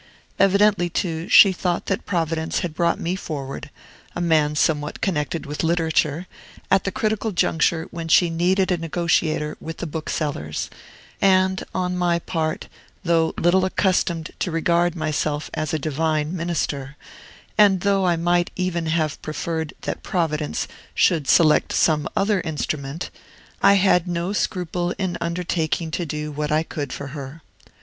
Evidently, 0.39 0.89
too, 0.89 1.29
she 1.29 1.51
thought 1.51 1.85
that 1.85 2.07
Providence 2.07 2.61
had 2.61 2.73
brought 2.73 2.99
me 2.99 3.15
forward 3.15 3.69
a 4.15 4.19
man 4.19 4.55
somewhat 4.55 4.99
connected 4.99 5.45
with 5.45 5.63
literature 5.63 6.25
at 6.71 6.85
the 6.85 6.91
critical 6.91 7.31
juncture 7.31 7.87
when 7.91 8.07
she 8.07 8.31
needed 8.31 8.71
a 8.71 8.79
negotiator 8.79 9.57
with 9.61 9.77
the 9.77 9.85
booksellers; 9.85 10.71
and, 11.21 11.63
on 11.75 11.95
my 11.95 12.17
part, 12.17 12.67
though 13.03 13.35
little 13.39 13.63
accustomed 13.63 14.31
to 14.39 14.49
regard 14.49 14.95
myself 14.95 15.51
as 15.53 15.71
a 15.71 15.77
divine 15.77 16.35
minister, 16.35 16.97
and 17.55 17.81
though 17.81 18.03
I 18.03 18.15
might 18.15 18.49
even 18.55 18.87
have 18.87 19.21
preferred 19.21 19.75
that 19.81 20.01
Providence 20.01 20.67
should 20.95 21.27
select 21.27 21.71
some 21.73 22.09
other 22.17 22.41
instrument, 22.41 23.11
I 23.61 23.73
had 23.75 24.07
no 24.07 24.33
scruple 24.33 24.93
in 24.97 25.15
undertaking 25.21 25.91
to 25.91 26.07
do 26.07 26.31
what 26.31 26.51
I 26.51 26.63
could 26.63 26.91
for 26.91 27.09
her. 27.09 27.43